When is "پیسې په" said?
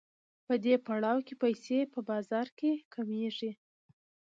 1.43-1.99